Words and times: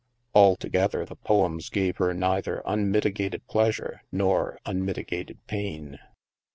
Altogether, 0.33 1.05
the 1.05 1.15
poems 1.15 1.69
gave 1.69 1.97
her 1.97 2.11
neither 2.11 2.63
unmitigated 2.65 3.45
pleasure 3.47 4.01
nor 4.11 4.57
unmitigated 4.65 5.37
pain. 5.45 5.99